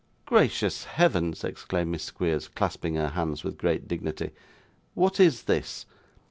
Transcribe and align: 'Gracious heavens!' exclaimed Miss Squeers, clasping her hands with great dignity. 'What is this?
'Gracious 0.25 0.85
heavens!' 0.85 1.43
exclaimed 1.43 1.91
Miss 1.91 2.05
Squeers, 2.05 2.47
clasping 2.47 2.95
her 2.95 3.09
hands 3.09 3.43
with 3.43 3.59
great 3.59 3.87
dignity. 3.87 4.31
'What 4.95 5.19
is 5.19 5.43
this? 5.43 5.85